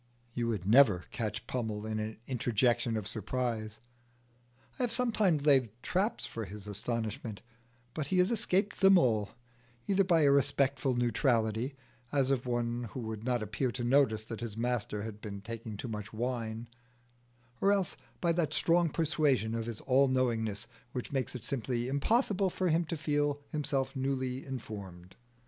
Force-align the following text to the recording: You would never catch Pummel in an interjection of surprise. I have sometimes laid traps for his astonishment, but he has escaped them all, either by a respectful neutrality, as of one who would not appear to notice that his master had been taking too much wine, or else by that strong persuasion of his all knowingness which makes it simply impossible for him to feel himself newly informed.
You 0.33 0.47
would 0.47 0.65
never 0.65 1.05
catch 1.11 1.45
Pummel 1.45 1.85
in 1.85 1.99
an 1.99 2.17
interjection 2.25 2.97
of 2.97 3.07
surprise. 3.07 3.79
I 4.79 4.81
have 4.81 4.91
sometimes 4.91 5.45
laid 5.45 5.69
traps 5.83 6.25
for 6.25 6.45
his 6.45 6.65
astonishment, 6.65 7.43
but 7.93 8.07
he 8.07 8.17
has 8.17 8.31
escaped 8.31 8.79
them 8.79 8.97
all, 8.97 9.29
either 9.85 10.03
by 10.03 10.21
a 10.21 10.31
respectful 10.31 10.95
neutrality, 10.95 11.75
as 12.11 12.31
of 12.31 12.47
one 12.47 12.85
who 12.95 12.99
would 13.01 13.23
not 13.23 13.43
appear 13.43 13.71
to 13.73 13.83
notice 13.83 14.23
that 14.23 14.39
his 14.41 14.57
master 14.57 15.03
had 15.03 15.21
been 15.21 15.39
taking 15.39 15.77
too 15.77 15.87
much 15.87 16.11
wine, 16.11 16.67
or 17.61 17.71
else 17.71 17.95
by 18.21 18.31
that 18.31 18.53
strong 18.55 18.89
persuasion 18.89 19.53
of 19.53 19.67
his 19.67 19.81
all 19.81 20.07
knowingness 20.07 20.65
which 20.93 21.11
makes 21.11 21.35
it 21.35 21.45
simply 21.45 21.87
impossible 21.87 22.49
for 22.49 22.69
him 22.69 22.85
to 22.85 22.97
feel 22.97 23.39
himself 23.51 23.95
newly 23.95 24.43
informed. 24.47 25.15